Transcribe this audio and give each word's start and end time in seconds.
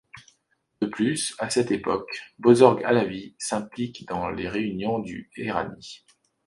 De 0.81 0.87
plus, 0.87 1.35
à 1.37 1.51
cette 1.51 1.69
époque, 1.69 2.23
Bozorg 2.39 2.81
Alavi 2.83 3.35
s’implique 3.37 4.07
dans 4.07 4.29
les 4.31 4.49
réunions 4.49 4.97
du 4.97 5.29
Erani. 5.37 6.03